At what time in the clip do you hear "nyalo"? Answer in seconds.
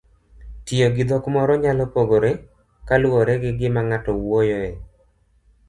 1.63-1.83